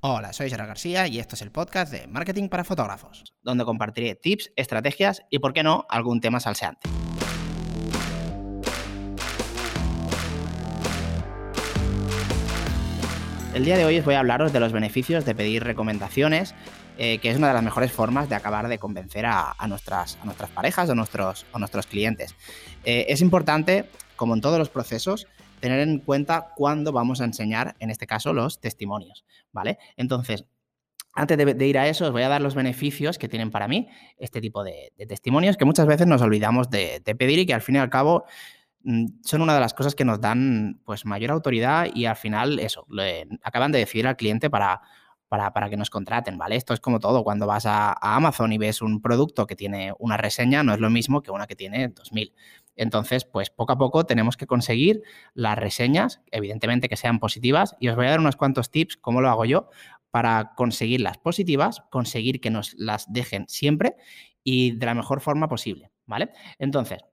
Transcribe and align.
Hola, 0.00 0.32
soy 0.32 0.48
Gerard 0.48 0.68
García 0.68 1.08
y 1.08 1.18
esto 1.18 1.34
es 1.34 1.42
el 1.42 1.50
podcast 1.50 1.90
de 1.90 2.06
Marketing 2.06 2.48
para 2.48 2.62
Fotógrafos, 2.62 3.34
donde 3.42 3.64
compartiré 3.64 4.14
tips, 4.14 4.52
estrategias 4.54 5.22
y, 5.28 5.40
por 5.40 5.52
qué 5.52 5.64
no, 5.64 5.86
algún 5.88 6.20
tema 6.20 6.38
salseante. 6.38 6.88
El 13.52 13.64
día 13.64 13.76
de 13.76 13.84
hoy 13.84 13.98
os 13.98 14.04
voy 14.04 14.14
a 14.14 14.20
hablaros 14.20 14.52
de 14.52 14.60
los 14.60 14.70
beneficios 14.70 15.24
de 15.24 15.34
pedir 15.34 15.64
recomendaciones, 15.64 16.54
eh, 16.96 17.18
que 17.18 17.30
es 17.30 17.36
una 17.36 17.48
de 17.48 17.54
las 17.54 17.64
mejores 17.64 17.90
formas 17.90 18.28
de 18.28 18.36
acabar 18.36 18.68
de 18.68 18.78
convencer 18.78 19.26
a, 19.26 19.56
nuestras, 19.66 20.16
a 20.22 20.24
nuestras, 20.26 20.50
parejas 20.50 20.88
o 20.90 20.94
nuestros, 20.94 21.44
nuestros 21.58 21.88
clientes. 21.88 22.36
Eh, 22.84 23.06
es 23.08 23.20
importante, 23.20 23.90
como 24.14 24.34
en 24.34 24.42
todos 24.42 24.60
los 24.60 24.68
procesos, 24.68 25.26
tener 25.60 25.80
en 25.80 25.98
cuenta 26.00 26.52
cuándo 26.56 26.92
vamos 26.92 27.20
a 27.20 27.24
enseñar, 27.24 27.76
en 27.78 27.90
este 27.90 28.06
caso, 28.06 28.32
los 28.32 28.60
testimonios, 28.60 29.24
¿vale? 29.52 29.78
Entonces, 29.96 30.44
antes 31.14 31.36
de, 31.36 31.66
ir 31.66 31.78
a 31.78 31.88
eso, 31.88 32.06
os 32.06 32.12
voy 32.12 32.22
a 32.22 32.28
dar 32.28 32.40
los 32.40 32.54
beneficios 32.54 33.18
que 33.18 33.28
tienen 33.28 33.50
para 33.50 33.66
mí 33.66 33.88
este 34.18 34.40
tipo 34.40 34.62
de, 34.62 34.92
testimonios 35.08 35.56
que 35.56 35.64
muchas 35.64 35.86
veces 35.86 36.06
nos 36.06 36.22
olvidamos 36.22 36.70
de, 36.70 37.02
pedir 37.18 37.40
y 37.40 37.46
que 37.46 37.54
al 37.54 37.62
fin 37.62 37.74
y 37.74 37.78
al 37.78 37.90
cabo 37.90 38.24
mm, 38.84 39.06
son 39.24 39.42
una 39.42 39.54
de 39.54 39.60
las 39.60 39.74
cosas 39.74 39.94
que 39.94 40.04
nos 40.04 40.20
dan 40.20 40.80
pues 40.84 41.04
mayor 41.04 41.32
autoridad 41.32 41.88
y 41.92 42.04
al 42.04 42.16
final 42.16 42.60
eso, 42.60 42.86
acaban 43.42 43.72
de 43.72 43.80
decidir 43.80 44.06
al 44.06 44.16
cliente 44.16 44.48
para, 44.48 44.80
para, 45.28 45.68
que 45.68 45.76
nos 45.76 45.90
contraten, 45.90 46.38
¿vale? 46.38 46.56
Esto 46.56 46.74
es 46.74 46.80
como 46.80 47.00
todo, 47.00 47.22
cuando 47.22 47.46
vas 47.46 47.66
a, 47.66 47.90
a, 47.90 48.16
Amazon 48.16 48.52
y 48.52 48.58
ves 48.58 48.80
un 48.82 49.02
producto 49.02 49.46
que 49.46 49.56
tiene 49.56 49.92
una 49.98 50.16
reseña, 50.16 50.62
no 50.62 50.72
es 50.72 50.80
lo 50.80 50.90
mismo 50.90 51.22
que 51.22 51.30
una 51.30 51.46
que 51.46 51.54
tiene 51.54 51.88
2000. 51.88 52.34
Entonces, 52.76 53.24
pues 53.24 53.50
poco 53.50 53.72
a 53.72 53.78
poco 53.78 54.06
tenemos 54.06 54.36
que 54.36 54.46
conseguir 54.46 55.02
las 55.34 55.58
reseñas, 55.58 56.22
evidentemente 56.30 56.88
que 56.88 56.96
sean 56.96 57.18
positivas, 57.18 57.76
y 57.80 57.88
os 57.88 57.96
voy 57.96 58.06
a 58.06 58.10
dar 58.10 58.20
unos 58.20 58.36
cuantos 58.36 58.70
tips, 58.70 58.96
cómo 58.96 59.20
lo 59.20 59.28
hago 59.28 59.44
yo, 59.44 59.68
para 60.10 60.52
conseguir 60.54 61.00
las 61.00 61.18
positivas, 61.18 61.82
conseguir 61.90 62.40
que 62.40 62.50
nos 62.50 62.74
las 62.78 63.12
dejen 63.12 63.46
siempre 63.48 63.96
y 64.42 64.72
de 64.76 64.86
la 64.86 64.94
mejor 64.94 65.20
forma 65.20 65.48
posible, 65.48 65.90
¿vale? 66.06 66.30
Entonces, 66.58 67.04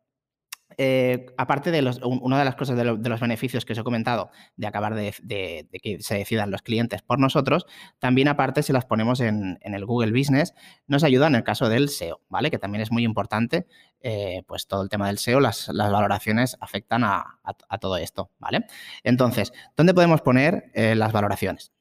eh, 0.77 1.27
aparte 1.37 1.71
de 1.71 1.81
los, 1.81 1.99
una 2.03 2.39
de 2.39 2.45
las 2.45 2.55
cosas 2.55 2.77
de, 2.77 2.83
los 2.83 3.19
beneficios 3.19 3.65
que 3.65 3.73
os 3.73 3.79
he 3.79 3.83
comentado 3.83 4.29
de 4.55 4.67
acabar 4.67 4.95
de, 4.95 5.67
que 5.81 6.01
se 6.01 6.15
decidan 6.15 6.51
los 6.51 6.61
clientes 6.61 7.01
por 7.01 7.19
nosotros, 7.19 7.65
también 7.99 8.27
aparte 8.27 8.63
si 8.63 8.73
las 8.73 8.85
ponemos 8.85 9.19
en, 9.19 9.59
el 9.61 9.85
Google 9.85 10.11
Business, 10.11 10.53
nos 10.87 11.03
ayuda 11.03 11.27
en 11.27 11.35
el 11.35 11.43
caso 11.43 11.69
del 11.69 11.89
SEO, 11.89 12.21
¿vale? 12.29 12.51
Que 12.51 12.59
también 12.59 12.81
es 12.81 12.91
muy 12.91 13.03
importante, 13.03 13.67
eh, 14.01 14.43
pues 14.47 14.67
todo 14.67 14.83
el 14.83 14.89
tema 14.89 15.07
del 15.07 15.17
SEO, 15.17 15.39
las, 15.39 15.69
valoraciones 15.73 16.57
afectan 16.59 17.03
a, 17.03 17.39
todo 17.79 17.97
esto, 17.97 18.31
¿vale? 18.39 18.65
Entonces, 19.03 19.53
¿dónde 19.75 19.93
podemos 19.93 20.21
poner 20.21 20.71
eh, 20.73 20.95
las 20.95 21.11
valoraciones? 21.11 21.74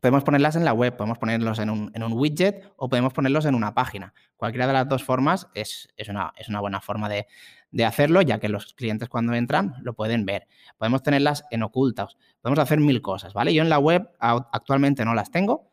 Podemos 0.00 0.24
ponerlas 0.24 0.56
en 0.56 0.64
la 0.64 0.72
web, 0.72 0.96
podemos 0.96 1.18
ponerlos 1.18 1.58
en 1.58 1.70
un, 1.70 2.12
widget 2.12 2.72
o 2.76 2.88
podemos 2.88 3.12
ponerlos 3.12 3.46
en 3.46 3.54
una 3.54 3.74
página. 3.74 4.12
Cualquiera 4.36 4.66
de 4.66 4.72
las 4.72 4.88
dos 4.88 5.02
formas 5.02 5.48
es, 5.54 5.88
una, 6.08 6.32
es 6.36 6.48
una, 6.48 6.60
buena 6.60 6.80
forma 6.80 7.08
de, 7.08 7.26
hacerlo, 7.84 8.22
ya 8.22 8.38
que 8.38 8.48
los 8.48 8.74
clientes 8.74 9.08
cuando 9.08 9.34
entran 9.34 9.74
lo 9.82 9.94
pueden 9.94 10.26
ver. 10.26 10.46
Podemos 10.76 11.02
tenerlas 11.02 11.44
en 11.50 11.62
ocultas, 11.62 12.16
podemos 12.40 12.58
hacer 12.58 12.80
mil 12.80 13.02
cosas, 13.02 13.32
¿vale? 13.32 13.54
Yo 13.54 13.62
en 13.62 13.68
la 13.68 13.78
web 13.78 14.10
actualmente 14.18 15.04
no 15.04 15.14
las 15.14 15.30
tengo 15.30 15.70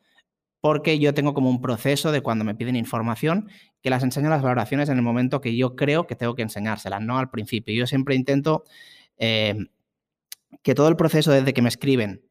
porque 0.62 1.00
yo 1.00 1.12
tengo 1.12 1.34
como 1.34 1.50
un 1.50 1.60
proceso 1.60 2.12
de 2.12 2.20
cuando 2.20 2.44
me 2.44 2.54
piden 2.54 2.76
información 2.76 3.48
que 3.82 3.90
las 3.90 4.04
enseño 4.04 4.30
las 4.30 4.42
valoraciones 4.42 4.88
en 4.88 4.96
el 4.96 5.02
momento 5.02 5.40
que 5.40 5.56
yo 5.56 5.74
creo 5.74 6.06
que 6.06 6.14
tengo 6.14 6.36
que 6.36 6.42
enseñárselas, 6.42 7.02
no 7.02 7.18
al 7.18 7.30
principio. 7.30 7.74
Yo 7.74 7.86
siempre 7.88 8.14
intento 8.14 8.62
eh, 9.18 9.56
que 10.62 10.74
todo 10.74 10.88
el 10.88 10.96
proceso 10.96 11.32
desde 11.32 11.52
que 11.52 11.62
me 11.62 11.68
escriben 11.68 12.22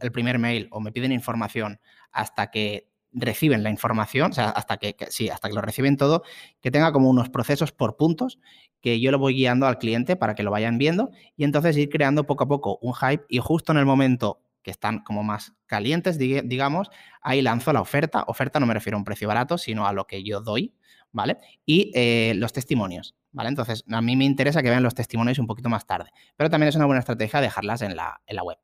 el 0.00 0.12
primer 0.12 0.38
mail 0.38 0.68
o 0.70 0.80
me 0.80 0.92
piden 0.92 1.12
información 1.12 1.80
hasta 2.10 2.50
que 2.50 2.88
reciben 3.12 3.62
la 3.62 3.70
información, 3.70 4.30
o 4.30 4.34
sea, 4.34 4.50
hasta 4.50 4.76
que, 4.76 4.94
sí, 5.08 5.30
hasta 5.30 5.48
que 5.48 5.54
lo 5.54 5.62
reciben 5.62 5.96
todo, 5.96 6.22
que 6.60 6.70
tenga 6.70 6.92
como 6.92 7.08
unos 7.08 7.30
procesos 7.30 7.72
por 7.72 7.96
puntos 7.96 8.38
que 8.82 9.00
yo 9.00 9.10
lo 9.10 9.18
voy 9.18 9.34
guiando 9.34 9.66
al 9.66 9.78
cliente 9.78 10.16
para 10.16 10.34
que 10.34 10.42
lo 10.42 10.50
vayan 10.50 10.76
viendo 10.78 11.10
y 11.34 11.44
entonces 11.44 11.76
ir 11.76 11.88
creando 11.88 12.26
poco 12.26 12.44
a 12.44 12.48
poco 12.48 12.78
un 12.82 12.94
hype 12.94 13.24
y 13.28 13.38
justo 13.38 13.72
en 13.72 13.78
el 13.78 13.86
momento 13.86 14.40
que 14.62 14.70
están 14.70 14.98
como 14.98 15.22
más 15.22 15.54
calientes, 15.66 16.18
digamos, 16.18 16.90
ahí 17.22 17.40
lanzo 17.40 17.72
la 17.72 17.80
oferta. 17.80 18.24
Oferta 18.26 18.58
no 18.58 18.66
me 18.66 18.74
refiero 18.74 18.96
a 18.96 18.98
un 18.98 19.04
precio 19.04 19.28
barato, 19.28 19.58
sino 19.58 19.86
a 19.86 19.92
lo 19.92 20.08
que 20.08 20.24
yo 20.24 20.40
doy, 20.40 20.74
¿vale? 21.12 21.38
Y 21.64 21.92
eh, 21.94 22.34
los 22.34 22.52
testimonios, 22.52 23.14
¿vale? 23.30 23.48
Entonces, 23.48 23.84
a 23.88 24.02
mí 24.02 24.16
me 24.16 24.24
interesa 24.24 24.64
que 24.64 24.70
vean 24.70 24.82
los 24.82 24.94
testimonios 24.94 25.38
un 25.38 25.46
poquito 25.46 25.68
más 25.68 25.86
tarde, 25.86 26.10
pero 26.36 26.50
también 26.50 26.68
es 26.68 26.74
una 26.74 26.86
buena 26.86 26.98
estrategia 26.98 27.40
dejarlas 27.40 27.80
en 27.82 27.94
la, 27.94 28.20
en 28.26 28.36
la 28.36 28.42
web. 28.42 28.58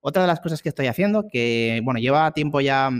Otra 0.00 0.22
de 0.22 0.28
las 0.28 0.40
cosas 0.40 0.62
que 0.62 0.68
estoy 0.68 0.86
haciendo, 0.86 1.26
que 1.30 1.80
bueno, 1.84 2.00
lleva 2.00 2.30
tiempo 2.32 2.60
ya 2.60 2.90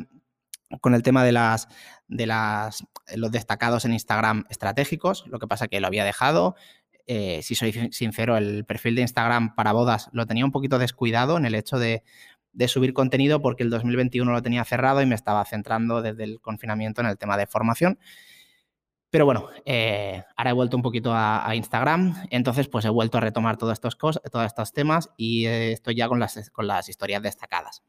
con 0.80 0.94
el 0.94 1.02
tema 1.02 1.24
de 1.24 1.32
las 1.32 1.68
de 2.08 2.26
las 2.26 2.84
los 3.16 3.30
destacados 3.30 3.84
en 3.84 3.92
Instagram 3.92 4.44
estratégicos, 4.50 5.24
lo 5.28 5.38
que 5.38 5.46
pasa 5.46 5.68
que 5.68 5.80
lo 5.80 5.86
había 5.86 6.04
dejado. 6.04 6.56
Eh, 7.06 7.40
si 7.42 7.54
soy 7.54 7.72
sincero, 7.90 8.36
el 8.36 8.64
perfil 8.66 8.94
de 8.94 9.02
Instagram 9.02 9.54
para 9.54 9.72
bodas 9.72 10.10
lo 10.12 10.26
tenía 10.26 10.44
un 10.44 10.52
poquito 10.52 10.78
descuidado 10.78 11.38
en 11.38 11.46
el 11.46 11.54
hecho 11.54 11.78
de, 11.78 12.02
de 12.52 12.68
subir 12.68 12.92
contenido 12.92 13.40
porque 13.40 13.62
el 13.62 13.70
2021 13.70 14.30
lo 14.30 14.42
tenía 14.42 14.64
cerrado 14.64 15.00
y 15.00 15.06
me 15.06 15.14
estaba 15.14 15.44
centrando 15.44 16.02
desde 16.02 16.24
el 16.24 16.40
confinamiento 16.40 17.00
en 17.00 17.06
el 17.06 17.16
tema 17.16 17.36
de 17.36 17.46
formación. 17.46 17.98
Pero 19.10 19.24
bueno, 19.24 19.48
eh, 19.64 20.22
ahora 20.36 20.50
he 20.50 20.52
vuelto 20.52 20.76
un 20.76 20.82
poquito 20.82 21.12
a, 21.14 21.54
Instagram, 21.54 22.14
entonces 22.30 22.68
pues 22.68 22.84
he 22.84 22.90
vuelto 22.90 23.16
a 23.16 23.22
retomar 23.22 23.56
todos 23.56 23.72
estos, 23.72 23.96
cosas, 23.96 24.22
todos 24.30 24.44
estos 24.44 24.72
temas 24.72 25.10
y 25.16 25.46
eh, 25.46 25.72
estoy 25.72 25.94
ya 25.94 26.08
con 26.08 26.20
las, 26.20 26.50
con 26.50 26.66
las 26.66 26.90
historias 26.90 27.22
destacadas. 27.22 27.82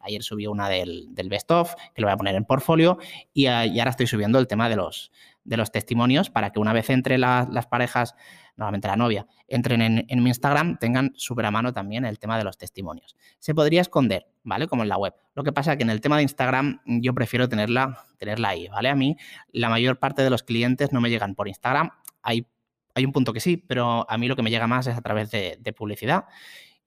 Ayer 0.00 0.22
subí 0.22 0.46
una 0.46 0.68
del, 0.68 1.08
Best 1.30 1.50
Of, 1.50 1.74
que 1.94 2.02
lo 2.02 2.08
voy 2.08 2.12
a 2.12 2.16
poner 2.18 2.34
en 2.34 2.44
portfolio, 2.44 2.98
y, 3.32 3.44
y, 3.44 3.48
ahora 3.48 3.90
estoy 3.90 4.06
subiendo 4.06 4.38
el 4.38 4.46
tema 4.46 4.68
de 4.68 4.76
los, 4.76 5.12
de 5.44 5.56
los 5.56 5.72
testimonios 5.72 6.28
para 6.28 6.50
que 6.50 6.58
una 6.58 6.72
vez 6.72 6.90
entre 6.90 7.16
las 7.16 7.66
parejas 7.66 8.14
nuevamente 8.56 8.88
la 8.88 8.96
novia, 8.96 9.26
entren 9.46 9.82
en, 9.82 10.22
mi 10.22 10.30
Instagram, 10.30 10.78
tengan 10.78 11.12
súper 11.16 11.46
a 11.46 11.50
mano 11.50 11.72
también 11.72 12.04
el 12.04 12.18
tema 12.18 12.38
de 12.38 12.44
los 12.44 12.56
testimonios. 12.56 13.16
Se 13.38 13.54
podría 13.54 13.82
esconder, 13.82 14.26
¿vale? 14.44 14.66
Como 14.66 14.82
en 14.82 14.88
la 14.88 14.96
web. 14.96 15.14
Lo 15.34 15.44
que 15.44 15.52
pasa 15.52 15.72
es 15.72 15.76
que 15.78 15.84
en 15.84 15.90
el 15.90 16.00
tema 16.00 16.16
de 16.16 16.22
Instagram 16.22 16.80
yo 16.86 17.14
prefiero 17.14 17.48
tenerla, 17.48 18.04
tenerla 18.18 18.48
ahí, 18.50 18.68
¿vale? 18.68 18.88
A 18.88 18.94
mí 18.94 19.16
la 19.52 19.68
mayor 19.68 19.98
parte 19.98 20.22
de 20.22 20.30
los 20.30 20.42
clientes 20.42 20.92
no 20.92 21.00
me 21.00 21.10
llegan 21.10 21.34
por 21.34 21.48
Instagram. 21.48 21.90
Hay, 22.22 22.46
hay 22.94 23.04
un 23.04 23.12
punto 23.12 23.32
que 23.32 23.40
sí, 23.40 23.56
pero 23.56 24.10
a 24.10 24.18
mí 24.18 24.26
lo 24.26 24.36
que 24.36 24.42
me 24.42 24.50
llega 24.50 24.66
más 24.66 24.86
es 24.86 24.96
a 24.96 25.02
través 25.02 25.30
de, 25.30 25.74
publicidad, 25.76 26.24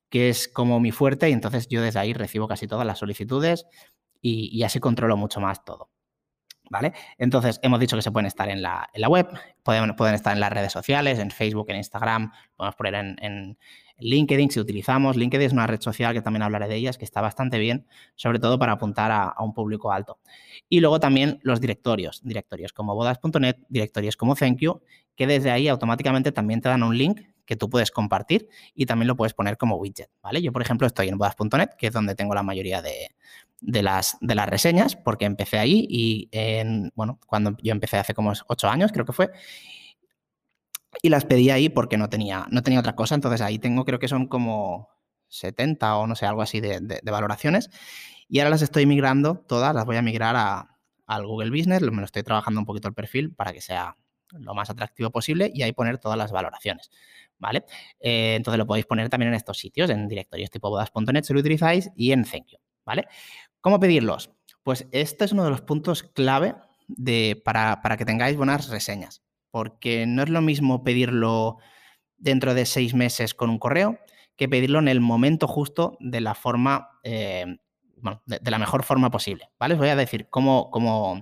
que 0.10 0.30
es 0.30 0.48
como 0.48 0.80
mi 0.80 0.92
fuerte 0.92 1.30
y 1.30 1.34
entonces 1.34 1.68
yo 1.68 1.82
desde 1.82 2.00
ahí 2.00 2.14
recibo 2.14 2.48
casi 2.48 2.68
todas 2.68 2.86
las 2.86 2.98
solicitudes 2.98 3.68
y, 4.22 4.50
y 4.52 4.64
así 4.64 4.80
controlo 4.80 5.18
mucho 5.18 5.40
más 5.40 5.64
todo. 5.64 5.90
¿Vale? 6.70 6.94
Entonces, 7.18 7.60
hemos 7.64 7.80
dicho 7.80 7.96
que 7.96 8.02
se 8.02 8.12
pueden 8.12 8.28
estar 8.28 8.50
en 8.50 8.62
la, 8.62 8.90
web, 9.08 9.28
pueden, 9.64 10.16
estar 10.16 10.34
en 10.34 10.40
las 10.40 10.52
redes 10.52 10.72
sociales, 10.72 11.20
en 11.20 11.32
Facebook, 11.32 11.70
en 11.70 11.78
Instagram, 11.78 12.32
podemos 12.56 12.76
poner 12.76 12.96
en, 12.96 13.58
LinkedIn 14.02 14.50
si 14.50 14.62
utilizamos. 14.62 15.18
LinkedIn 15.18 15.48
es 15.48 15.52
una 15.52 15.68
red 15.68 15.82
social 15.82 16.14
que 16.14 16.22
también 16.22 16.44
hablaré 16.44 16.70
de 16.70 16.76
ellas, 16.76 16.98
que 16.98 17.04
está 17.04 17.20
bastante 17.20 17.60
bien, 17.60 17.86
sobre 18.16 18.40
todo 18.40 18.58
para 18.58 18.72
apuntar 18.72 19.12
a, 19.12 19.36
un 19.40 19.54
público 19.54 19.92
alto. 19.92 20.20
Y 20.70 20.80
luego 20.80 21.02
también 21.02 21.40
los 21.44 21.60
directorios, 21.60 22.22
directorios 22.24 22.72
como 22.72 22.96
bodas.net, 22.96 23.58
directorios 23.68 24.16
como 24.16 24.36
Thank 24.36 24.60
You, 24.60 24.82
que 25.18 25.28
desde 25.28 25.52
ahí 25.52 25.68
automáticamente 25.68 26.32
también 26.32 26.62
te 26.62 26.70
dan 26.70 26.84
un 26.84 26.98
link 26.98 27.20
que 27.46 27.58
tú 27.58 27.70
puedes 27.70 27.92
compartir 27.92 28.48
y 28.76 28.86
también 28.86 29.08
lo 29.08 29.18
puedes 29.18 29.34
poner 29.34 29.58
como 29.58 29.76
widget. 29.76 30.10
Yo, 30.42 30.54
por 30.54 30.62
ejemplo, 30.62 30.88
estoy 30.88 31.10
en 31.10 31.18
bodas.net, 31.18 31.72
que 31.78 31.88
es 31.88 31.94
donde 31.94 32.16
tengo 32.16 32.36
la 32.36 32.44
mayoría 32.44 32.82
de, 32.82 33.10
de 33.62 33.84
las, 33.84 34.18
de 34.22 34.36
las 34.36 34.48
reseñas, 34.48 34.96
porque 34.96 35.26
empecé 35.26 35.60
ahí 35.60 35.86
y, 35.90 36.30
en, 36.32 36.92
bueno, 36.96 37.20
cuando 37.28 37.56
yo 37.62 37.72
empecé 37.72 37.98
hace 37.98 38.14
como 38.14 38.34
ocho 38.48 38.70
años, 38.70 38.92
creo 38.92 39.06
que 39.06 39.14
fue, 39.14 39.30
y 41.02 41.10
las 41.10 41.26
pedí 41.26 41.50
ahí 41.50 41.70
porque 41.70 41.98
no 41.98 42.10
tenía, 42.10 42.48
no 42.52 42.64
tenía 42.64 42.80
otra 42.80 42.96
cosa, 42.96 43.16
entonces 43.16 43.42
ahí 43.42 43.60
tengo, 43.60 43.86
creo 43.86 44.00
que 44.00 44.08
son 44.08 44.28
como 44.28 44.90
70 45.28 45.98
o 45.98 46.08
no 46.08 46.16
sé, 46.16 46.26
algo 46.26 46.42
así 46.42 46.60
de, 46.62 47.02
valoraciones, 47.04 47.70
y 48.28 48.40
ahora 48.40 48.52
las 48.52 48.62
estoy 48.62 48.86
migrando 48.86 49.44
todas, 49.48 49.74
las 49.74 49.86
voy 49.86 49.98
a 49.98 50.02
migrar 50.02 50.36
a, 50.36 50.78
al 51.06 51.26
Google 51.26 51.50
Business, 51.50 51.82
me 51.82 51.98
lo 51.98 52.06
estoy 52.06 52.24
trabajando 52.24 52.60
un 52.60 52.66
poquito 52.66 52.88
el 52.88 52.94
perfil 52.94 53.34
para 53.34 53.52
que 53.52 53.62
sea 53.62 53.96
lo 54.32 54.54
más 54.54 54.70
atractivo 54.70 55.10
posible 55.10 55.52
y 55.54 55.64
ahí 55.64 55.74
poner 55.74 55.98
todas 55.98 56.18
las 56.18 56.32
valoraciones. 56.32 56.92
¿Vale? 57.40 57.64
Eh, 58.02 58.36
entonces 58.36 58.58
lo 58.58 58.68
podéis 58.68 58.86
poner 58.86 59.10
también 59.10 59.30
en 59.30 59.36
estos 59.36 59.58
sitios, 59.58 59.90
en 59.90 60.10
directorios 60.10 60.50
tipo 60.50 60.70
bodas.net 60.70 61.24
si 61.24 61.34
lo 61.34 61.40
utilizáis 61.40 61.90
y 61.96 62.12
en 62.12 62.26
Thank. 62.26 62.50
¿vale? 62.90 63.08
¿Cómo 63.62 63.80
pedirlos? 63.80 64.32
Pues 64.64 64.88
este 64.92 65.26
es 65.26 65.34
uno 65.34 65.44
de 65.44 65.50
los 65.50 65.62
puntos 65.62 66.04
clave 66.04 66.56
de, 66.88 67.42
para, 67.44 67.82
que 67.98 68.06
tengáis 68.06 68.38
buenas 68.38 68.70
reseñas, 68.70 69.22
porque 69.52 70.06
no 70.06 70.24
es 70.24 70.30
lo 70.30 70.42
mismo 70.42 70.84
pedirlo 70.84 71.58
dentro 72.18 72.54
de 72.54 72.66
seis 72.66 72.94
meses 72.94 73.34
con 73.34 73.50
un 73.50 73.60
correo 73.60 74.00
que 74.38 74.48
pedirlo 74.48 74.80
en 74.80 74.88
el 74.88 75.02
momento 75.02 75.48
justo 75.48 75.98
de 76.00 76.22
la 76.22 76.36
forma, 76.36 77.00
eh, 77.04 77.58
de, 78.26 78.52
la 78.52 78.60
mejor 78.60 78.84
forma 78.84 79.12
posible, 79.12 79.50
¿vale? 79.60 79.74
Os 79.74 79.80
voy 79.80 79.90
a 79.90 79.96
decir 79.98 80.30
cómo, 80.30 80.72
cómo, 80.72 81.22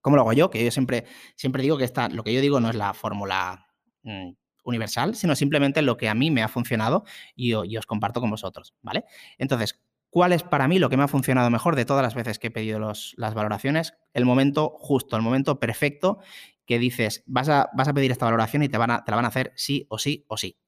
cómo, 0.00 0.16
lo 0.16 0.22
hago 0.22 0.32
yo, 0.32 0.50
que 0.50 0.64
yo 0.64 0.70
siempre, 0.72 1.04
siempre 1.36 1.62
digo 1.62 1.78
que 1.78 1.84
esta, 1.84 2.08
lo 2.08 2.24
que 2.24 2.34
yo 2.34 2.40
digo 2.40 2.58
no 2.58 2.70
es 2.70 2.74
la 2.74 2.92
fórmula 2.94 3.68
mm, 4.02 4.30
universal, 4.64 5.14
sino 5.14 5.36
simplemente 5.36 5.80
lo 5.82 5.96
que 5.96 6.08
a 6.08 6.14
mí 6.14 6.32
me 6.32 6.42
ha 6.42 6.48
funcionado 6.48 7.04
y, 7.36 7.50
y 7.52 7.76
os 7.76 7.86
comparto 7.86 8.20
con 8.20 8.30
vosotros, 8.30 8.74
¿vale? 8.82 9.04
Entonces, 9.38 9.80
¿Cuál 10.12 10.34
es 10.34 10.42
para 10.42 10.68
mí 10.68 10.78
lo 10.78 10.90
que 10.90 10.98
me 10.98 11.04
ha 11.04 11.08
funcionado 11.08 11.48
mejor 11.48 11.74
de 11.74 11.86
todas 11.86 12.02
las 12.02 12.14
veces 12.14 12.38
que 12.38 12.48
he 12.48 12.50
pedido 12.50 12.78
las 12.78 13.34
valoraciones? 13.34 13.94
El 14.12 14.26
momento 14.26 14.74
justo, 14.78 15.16
el 15.16 15.22
momento 15.22 15.58
perfecto 15.58 16.18
que 16.66 16.78
dices, 16.78 17.24
vas 17.24 17.48
a, 17.48 17.70
pedir 17.94 18.10
esta 18.10 18.26
valoración 18.26 18.62
y 18.62 18.68
te, 18.68 18.76
van 18.76 18.90
a, 18.90 19.04
la 19.06 19.16
van 19.16 19.24
a 19.24 19.28
hacer 19.28 19.54
sí 19.56 19.86
o 19.88 19.96
sí 19.96 20.26
o 20.28 20.36
sí. 20.36 20.58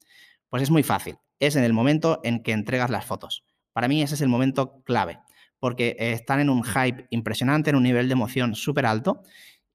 Pues 0.49 0.62
es 0.62 0.70
muy 0.70 0.82
fácil. 0.82 1.19
Es 1.41 1.56
en 1.56 1.64
el 1.64 1.75
momento 1.75 2.23
en 2.25 2.43
que 2.43 2.52
entregas 2.52 2.88
las 2.88 3.05
fotos. 3.05 3.44
Para 3.75 3.87
mí 3.87 4.00
ese 4.00 4.14
es 4.14 4.23
el 4.23 4.29
momento 4.29 4.82
clave, 4.82 5.19
porque 5.58 5.94
están 5.99 6.40
en 6.40 6.49
un 6.49 6.64
hype 6.64 7.06
impresionante, 7.11 7.69
en 7.69 7.76
un 7.76 7.82
nivel 7.82 8.08
de 8.08 8.14
emoción 8.14 8.55
súper 8.55 8.87
alto 8.87 9.20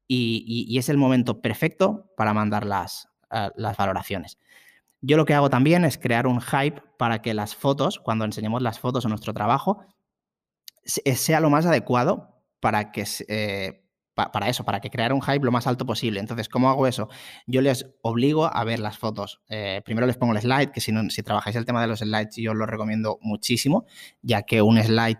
y, 0.07 0.75
es 0.79 0.89
el 0.89 0.97
momento 0.97 1.41
perfecto 1.41 2.11
para 2.17 2.33
mandar 2.33 2.65
las, 2.65 3.07
eh, 3.29 3.51
las 3.55 3.77
valoraciones. 3.77 4.39
Yo 5.01 5.17
lo 5.17 5.25
que 5.25 5.33
hago 5.33 5.49
también 5.49 5.85
es 5.85 5.97
crear 5.97 6.27
un 6.27 6.41
hype 6.41 6.81
para 6.97 7.21
que 7.21 7.33
las 7.33 7.55
fotos, 7.55 7.99
cuando 7.99 8.25
enseñemos 8.25 8.61
las 8.61 8.79
fotos 8.79 9.05
o 9.05 9.09
nuestro 9.09 9.33
trabajo, 9.33 9.85
eh, 11.05 11.15
sea 11.15 11.39
lo 11.39 11.49
más 11.49 11.65
adecuado 11.65 12.41
para 12.59 12.91
que 12.91 13.05
eh, 13.27 13.85
para 14.27 14.49
eso, 14.49 14.65
para 14.65 14.81
que 14.81 14.89
crear 14.89 15.13
un 15.13 15.21
hype 15.21 15.45
lo 15.45 15.51
más 15.51 15.65
alto 15.67 15.85
posible. 15.85 16.19
Entonces, 16.19 16.49
¿cómo 16.49 16.69
hago 16.69 16.87
eso? 16.87 17.07
Yo 17.47 17.61
les 17.61 17.87
obligo 18.01 18.53
a 18.53 18.63
ver 18.65 18.79
las 18.79 18.97
fotos. 18.97 19.41
Eh, 19.47 19.81
primero 19.85 20.05
les 20.07 20.17
pongo 20.17 20.33
el 20.33 20.41
slide, 20.41 20.71
que 20.71 20.81
si, 20.81 20.91
no, 20.91 21.09
si 21.09 21.23
trabajáis 21.23 21.55
el 21.55 21.63
tema 21.63 21.81
de 21.81 21.87
los 21.87 21.99
slides, 21.99 22.35
yo 22.35 22.53
lo 22.53 22.65
recomiendo 22.65 23.17
muchísimo, 23.21 23.85
ya 24.21 24.41
que 24.43 24.61
un 24.61 24.81
slide 24.81 25.19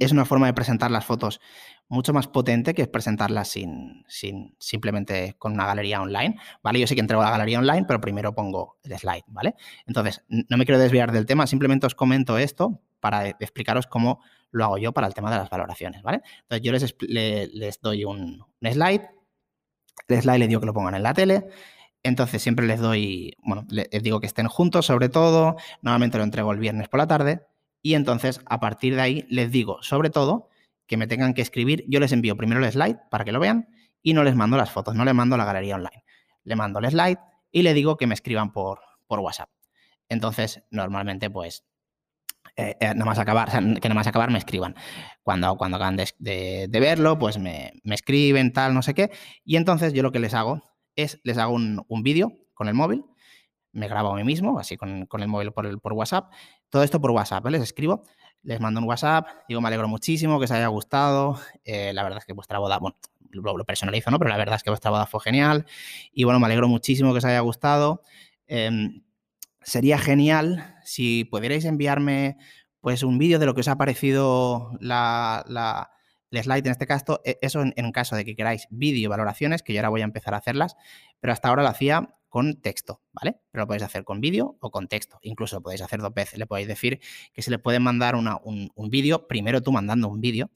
es 0.00 0.12
una 0.12 0.24
forma 0.24 0.46
de 0.46 0.54
presentar 0.54 0.90
las 0.90 1.04
fotos 1.04 1.40
mucho 1.88 2.12
más 2.12 2.26
potente 2.26 2.74
que 2.74 2.86
presentarlas 2.86 3.48
sin, 3.48 4.04
simplemente 4.58 5.34
con 5.38 5.52
una 5.52 5.66
galería 5.66 6.00
online, 6.00 6.36
¿vale? 6.62 6.80
Yo 6.80 6.86
sé 6.86 6.94
que 6.94 7.00
entrego 7.00 7.22
la 7.22 7.30
galería 7.30 7.58
online, 7.58 7.84
pero 7.86 8.00
primero 8.00 8.34
pongo 8.34 8.78
el 8.82 8.96
slide, 8.98 9.24
¿vale? 9.26 9.54
Entonces, 9.86 10.24
no 10.28 10.56
me 10.56 10.64
quiero 10.64 10.80
desviar 10.80 11.12
del 11.12 11.26
tema, 11.26 11.46
simplemente 11.46 11.86
os 11.86 11.94
comento 11.94 12.38
esto 12.38 12.80
para 13.00 13.28
explicaros 13.28 13.86
cómo 13.86 14.20
lo 14.50 14.64
hago 14.64 14.78
yo 14.78 14.92
para 14.92 15.06
el 15.06 15.14
tema 15.14 15.30
de 15.30 15.36
las 15.36 15.50
valoraciones, 15.50 16.02
¿vale? 16.02 16.22
Entonces, 16.42 16.62
yo 16.62 16.72
les, 16.72 17.52
les 17.54 17.80
doy 17.80 18.04
un, 18.04 18.44
slide, 18.60 19.10
el 20.08 20.22
slide 20.22 20.38
les 20.38 20.48
digo 20.48 20.60
que 20.60 20.66
lo 20.66 20.74
pongan 20.74 20.94
en 20.94 21.02
la 21.02 21.12
tele, 21.12 21.48
entonces 22.02 22.42
siempre 22.42 22.66
les 22.66 22.80
doy, 22.80 23.36
bueno, 23.44 23.66
les 23.68 24.02
digo 24.02 24.20
que 24.20 24.26
estén 24.26 24.48
juntos 24.48 24.86
sobre 24.86 25.08
todo, 25.08 25.56
normalmente 25.82 26.18
lo 26.18 26.24
entrego 26.24 26.52
el 26.52 26.58
viernes 26.58 26.88
por 26.88 26.98
la 26.98 27.06
tarde, 27.06 27.46
y 27.82 27.94
entonces 27.94 28.40
a 28.46 28.60
partir 28.60 28.94
de 28.94 29.02
ahí 29.02 29.26
les 29.28 29.50
digo, 29.50 29.82
sobre 29.82 30.10
todo, 30.10 30.48
que 30.92 30.98
me 30.98 31.06
tengan 31.06 31.32
que 31.32 31.40
escribir, 31.40 31.86
yo 31.88 32.00
les 32.00 32.12
envío 32.12 32.36
primero 32.36 32.62
el 32.62 32.70
slide 32.70 32.98
para 33.10 33.24
que 33.24 33.32
lo 33.32 33.40
vean 33.40 33.66
y 34.02 34.12
no 34.12 34.24
les 34.24 34.36
mando 34.36 34.58
las 34.58 34.70
fotos, 34.70 34.94
no 34.94 35.06
les 35.06 35.14
mando 35.14 35.38
la 35.38 35.46
galería 35.46 35.76
online. 35.76 36.04
Le 36.44 36.54
mando 36.54 36.80
el 36.80 36.90
slide 36.90 37.16
y 37.50 37.62
le 37.62 37.72
digo 37.72 37.96
que 37.96 38.06
me 38.06 38.12
escriban 38.12 38.52
por, 38.52 38.80
por 39.06 39.20
WhatsApp. 39.20 39.48
Entonces, 40.10 40.62
normalmente, 40.70 41.30
pues, 41.30 41.64
eh, 42.58 42.76
eh, 42.78 42.92
acabar, 43.16 43.48
que 43.50 43.88
nada 43.88 43.94
más 43.94 44.06
acabar 44.06 44.30
me 44.30 44.36
escriban. 44.36 44.74
Cuando, 45.22 45.56
cuando 45.56 45.78
acaban 45.78 45.96
de, 45.96 46.68
verlo, 46.70 47.18
pues 47.18 47.38
me, 47.38 47.72
escriben, 47.84 48.52
tal, 48.52 48.74
no 48.74 48.82
sé 48.82 48.92
qué. 48.92 49.10
Y 49.46 49.56
entonces 49.56 49.94
yo 49.94 50.02
lo 50.02 50.12
que 50.12 50.18
les 50.18 50.34
hago 50.34 50.60
es, 50.94 51.20
les 51.24 51.38
hago 51.38 51.54
un, 51.54 52.02
vídeo 52.02 52.34
con 52.52 52.68
el 52.68 52.74
móvil, 52.74 53.02
me 53.72 53.88
grabo 53.88 54.12
a 54.12 54.16
mí 54.16 54.24
mismo, 54.24 54.58
así 54.58 54.76
con, 54.76 55.08
el 55.10 55.28
móvil 55.28 55.52
por, 55.52 55.64
el, 55.64 55.78
por 55.78 55.94
WhatsApp. 55.94 56.30
Todo 56.68 56.82
esto 56.82 57.00
por 57.00 57.12
WhatsApp, 57.12 57.46
les 57.46 57.62
escribo 57.62 58.04
les 58.42 58.60
mando 58.60 58.80
un 58.80 58.88
WhatsApp, 58.88 59.26
digo, 59.48 59.60
me 59.60 59.68
alegro 59.68 59.88
muchísimo, 59.88 60.38
que 60.38 60.44
os 60.44 60.50
haya 60.50 60.66
gustado, 60.66 61.38
eh, 61.64 61.92
la 61.92 62.02
verdad 62.02 62.18
es 62.18 62.24
que 62.24 62.32
vuestra 62.32 62.58
boda, 62.58 62.78
bueno, 62.78 62.96
lo, 63.30 63.64
personalizo, 63.64 64.10
¿no? 64.10 64.18
Pero 64.18 64.30
la 64.30 64.36
verdad 64.36 64.56
es 64.56 64.62
que 64.62 64.70
vuestra 64.70 64.90
boda 64.90 65.06
fue 65.06 65.20
genial 65.20 65.66
y 66.12 66.24
bueno, 66.24 66.40
me 66.40 66.46
alegro 66.46 66.68
muchísimo 66.68 67.12
que 67.12 67.18
os 67.18 67.24
haya 67.24 67.40
gustado. 67.40 68.02
Em, 68.46 69.02
sería 69.62 69.98
genial 69.98 70.76
si 70.84 71.24
pudierais 71.24 71.64
enviarme 71.64 72.36
pues 72.80 73.02
un 73.04 73.16
vídeo 73.18 73.38
de 73.38 73.46
lo 73.46 73.54
que 73.54 73.60
os 73.60 73.68
ha 73.68 73.76
parecido 73.76 74.72
la, 74.80 75.44
la 75.48 75.90
el 76.30 76.42
slide 76.42 76.66
en 76.66 76.72
este 76.72 76.86
caso, 76.86 77.20
e, 77.24 77.38
eso 77.42 77.62
en, 77.62 77.72
en 77.76 77.92
caso 77.92 78.16
de 78.16 78.24
que 78.24 78.34
queráis 78.34 78.66
vídeo 78.70 79.10
valoraciones, 79.10 79.62
que 79.62 79.72
yo 79.72 79.80
ahora 79.80 79.90
voy 79.90 80.00
a 80.00 80.04
empezar 80.04 80.34
a 80.34 80.38
hacerlas, 80.38 80.76
pero 81.20 81.32
hasta 81.32 81.48
ahora 81.48 81.62
lo 81.62 81.68
hacía 81.68 82.14
con 82.32 82.62
texto, 82.62 83.02
¿vale? 83.12 83.36
Pero 83.50 83.64
lo 83.64 83.66
podéis 83.66 83.82
hacer 83.82 84.04
con 84.04 84.22
vídeo 84.22 84.56
o 84.58 84.70
con 84.70 84.88
texto. 84.88 85.18
Incluso 85.20 85.56
lo 85.56 85.62
podéis 85.62 85.82
hacer 85.82 86.00
dos 86.00 86.14
veces. 86.14 86.38
Le 86.38 86.46
podéis 86.46 86.66
decir 86.66 86.98
que 87.34 87.42
se 87.42 87.50
le 87.50 87.58
puede 87.58 87.78
mandar 87.78 88.14
un, 88.16 88.72
un 88.74 88.90
vídeo, 88.90 89.28
primero 89.28 89.60
tú 89.60 89.70
mandando 89.70 90.08
un 90.08 90.22
vídeo 90.22 90.50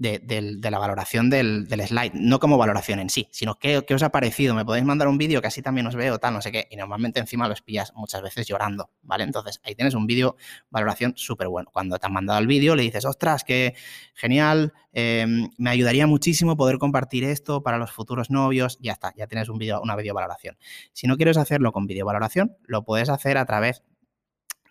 de, 0.00 0.70
la 0.70 0.78
valoración 0.78 1.28
del, 1.28 1.68
slide, 1.68 2.12
no 2.14 2.40
como 2.40 2.56
valoración 2.56 3.00
en 3.00 3.10
sí, 3.10 3.28
sino 3.30 3.58
qué, 3.58 3.84
os 3.88 4.02
ha 4.02 4.10
parecido, 4.10 4.54
me 4.54 4.64
podéis 4.64 4.84
mandar 4.84 5.08
un 5.08 5.18
vídeo 5.18 5.42
que 5.42 5.48
así 5.48 5.60
también 5.60 5.86
os 5.86 5.94
veo, 5.94 6.18
tal, 6.18 6.32
no 6.32 6.40
sé 6.40 6.50
qué, 6.50 6.66
y 6.70 6.76
normalmente 6.76 7.20
encima 7.20 7.48
los 7.48 7.60
pillas 7.60 7.92
muchas 7.94 8.22
veces 8.22 8.46
llorando, 8.46 8.90
¿vale? 9.02 9.24
Entonces 9.24 9.60
ahí 9.62 9.74
tienes 9.74 9.94
un 9.94 10.06
vídeo, 10.06 10.36
valoración 10.70 11.12
súper 11.16 11.48
bueno. 11.48 11.70
Cuando 11.72 11.98
te 11.98 12.06
han 12.06 12.12
mandado 12.12 12.38
el 12.38 12.46
vídeo 12.46 12.74
le 12.76 12.82
dices, 12.82 13.04
ostras, 13.04 13.44
qué 13.44 13.74
genial, 14.14 14.72
em, 14.92 15.50
me 15.58 15.70
ayudaría 15.70 16.06
muchísimo 16.06 16.56
poder 16.56 16.78
compartir 16.78 17.24
esto 17.24 17.62
para 17.62 17.76
los 17.76 17.92
futuros 17.92 18.30
novios, 18.30 18.78
ya 18.80 18.92
está, 18.92 19.12
ya 19.16 19.26
tienes 19.26 19.50
un 19.50 19.58
vídeo, 19.58 19.82
una 19.82 19.96
video 19.96 20.14
valoración. 20.14 20.56
Si 20.92 21.06
no 21.06 21.16
quieres 21.16 21.36
hacerlo 21.36 21.72
con 21.72 21.86
video 21.86 22.06
valoración, 22.06 22.56
lo 22.64 22.84
puedes 22.84 23.10
hacer 23.10 23.36
a 23.36 23.44
través 23.44 23.82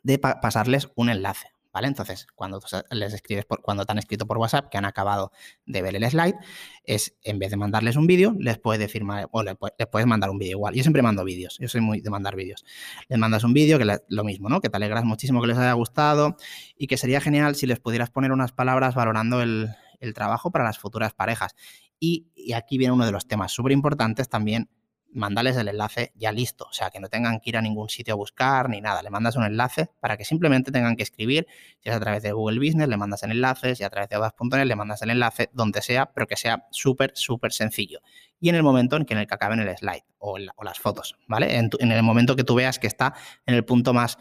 de 0.01 0.17
pasarles 0.17 0.89
un 0.95 1.09
enlace, 1.09 1.51
¿Vale? 1.71 1.87
Entonces, 1.87 2.25
cuando 2.33 2.59
les 2.91 3.13
escribes 3.13 3.45
por, 3.45 3.61
cuando 3.61 3.85
te 3.85 3.91
han 3.91 3.99
escrito 3.99 4.25
por 4.25 4.37
WhatsApp 4.39 4.69
que 4.69 4.77
han 4.77 4.85
acabado 4.85 5.31
de 5.65 5.81
ver 5.83 5.95
el 5.95 6.09
slide, 6.09 6.35
es 6.83 7.15
en 7.23 7.37
vez 7.37 7.51
de 7.51 7.57
mandarles 7.57 7.95
un 7.95 8.07
vídeo, 8.07 8.35
les 8.39 8.57
puedes 8.57 8.79
decir 8.79 9.03
o 9.31 9.43
les, 9.43 9.55
puedes 9.91 10.07
mandar 10.07 10.31
un 10.31 10.39
vídeo 10.39 10.51
igual. 10.51 10.73
Yo 10.73 10.81
siempre 10.81 11.03
mando 11.03 11.23
vídeos, 11.23 11.57
yo 11.59 11.67
soy 11.67 11.81
muy 11.81 12.01
de 12.01 12.09
mandar 12.09 12.35
vídeos. 12.35 12.65
Les 13.07 13.19
mandas 13.19 13.43
un 13.43 13.53
vídeo, 13.53 13.77
que 13.77 13.85
lo 14.07 14.23
mismo, 14.23 14.49
¿no? 14.49 14.61
Que 14.61 14.69
te 14.69 14.77
alegras 14.77 15.03
muchísimo 15.03 15.41
que 15.41 15.47
les 15.47 15.57
haya 15.57 15.73
gustado 15.73 16.37
y 16.75 16.87
que 16.87 16.97
sería 16.97 17.21
genial 17.21 17.55
si 17.55 17.67
les 17.67 17.79
pudieras 17.79 18.09
poner 18.09 18.31
unas 18.31 18.51
palabras 18.51 18.95
valorando 18.95 19.41
el, 19.41 19.69
trabajo 20.15 20.49
para 20.49 20.63
las 20.63 20.79
futuras 20.79 21.13
parejas. 21.13 21.55
Y, 21.99 22.27
y 22.33 22.53
aquí 22.53 22.77
viene 22.77 22.93
uno 22.93 23.05
de 23.05 23.11
los 23.11 23.27
temas 23.27 23.51
súper 23.51 23.73
importantes 23.73 24.29
también 24.29 24.69
mandales 25.11 25.57
el 25.57 25.67
enlace 25.67 26.11
ya 26.15 26.31
listo, 26.31 26.65
o 26.65 26.73
sea, 26.73 26.89
que 26.89 26.99
no 26.99 27.07
tengan 27.07 27.39
que 27.39 27.49
ir 27.49 27.57
a 27.57 27.61
ningún 27.61 27.89
sitio 27.89 28.13
a 28.13 28.17
buscar 28.17 28.69
ni 28.69 28.81
nada, 28.81 29.01
le 29.01 29.09
mandas 29.09 29.35
un 29.35 29.43
enlace 29.43 29.89
para 29.99 30.17
que 30.17 30.25
simplemente 30.25 30.71
tengan 30.71 30.95
que 30.95 31.03
escribir, 31.03 31.47
si 31.79 31.89
es 31.89 31.95
a 31.95 31.99
través 31.99 32.23
de 32.23 32.31
Google 32.31 32.59
Business, 32.59 32.87
le 32.87 32.97
mandas 32.97 33.23
el 33.23 33.31
enlace, 33.31 33.75
si 33.75 33.83
a 33.83 33.89
través 33.89 34.09
de 34.09 34.17
Odas.net 34.17 34.65
le 34.65 34.75
mandas 34.75 35.01
el 35.01 35.09
enlace, 35.09 35.49
donde 35.53 35.81
sea, 35.81 36.11
pero 36.13 36.27
que 36.27 36.35
sea 36.35 36.67
súper, 36.71 37.11
súper 37.15 37.51
sencillo. 37.51 37.99
Y 38.39 38.49
en 38.49 38.55
el 38.55 38.63
momento 38.63 38.95
en 38.95 39.05
que 39.05 39.13
en 39.13 39.19
el 39.19 39.27
que 39.27 39.35
acaben 39.35 39.59
el 39.59 39.75
slide 39.75 40.03
o, 40.19 40.37
las 40.37 40.79
fotos, 40.79 41.15
¿vale? 41.27 41.57
En, 41.57 41.69
en 41.79 41.91
el 41.91 42.03
momento 42.03 42.35
que 42.35 42.43
tú 42.43 42.55
veas 42.55 42.79
que 42.79 42.87
está 42.87 43.13
en 43.45 43.55
el 43.55 43.65
punto 43.65 43.93
más 43.93 44.17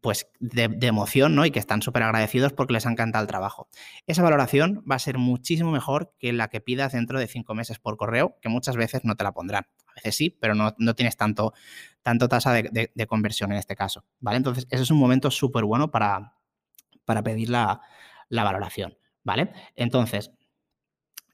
pues 0.00 0.30
de, 0.40 0.78
emoción, 0.86 1.34
¿no? 1.34 1.44
Y 1.44 1.50
que 1.50 1.58
están 1.58 1.82
súper 1.82 2.02
agradecidos 2.02 2.52
porque 2.52 2.72
les 2.72 2.86
ha 2.86 2.90
encantado 2.90 3.22
el 3.22 3.28
trabajo. 3.28 3.68
Esa 4.06 4.22
valoración 4.22 4.82
va 4.90 4.94
a 4.94 4.98
ser 4.98 5.18
muchísimo 5.18 5.70
mejor 5.70 6.14
que 6.18 6.32
la 6.32 6.48
que 6.48 6.60
pidas 6.60 6.92
dentro 6.92 7.18
de 7.18 7.26
cinco 7.26 7.54
meses 7.54 7.78
por 7.78 7.96
correo, 7.96 8.36
que 8.40 8.48
muchas 8.48 8.76
veces 8.76 9.04
no 9.04 9.14
te 9.14 9.24
la 9.24 9.32
pondrán. 9.32 9.66
A 9.88 9.94
veces 9.96 10.16
sí, 10.16 10.30
pero 10.30 10.54
no, 10.54 10.72
tienes 10.94 11.16
tanto, 11.16 11.52
tanto 12.02 12.28
tasa 12.28 12.52
de, 12.52 13.06
conversión 13.06 13.52
en 13.52 13.58
este 13.58 13.76
caso, 13.76 14.04
¿vale? 14.20 14.38
Entonces, 14.38 14.66
ese 14.70 14.82
es 14.82 14.90
un 14.90 14.98
momento 14.98 15.30
súper 15.30 15.64
bueno 15.64 15.90
para, 15.90 16.34
para 17.04 17.22
pedir 17.22 17.50
la, 17.50 17.80
valoración, 18.30 18.96
¿vale? 19.22 19.52
Entonces, 19.74 20.30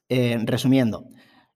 eh, 0.09 0.37
resumiendo, 0.43 1.07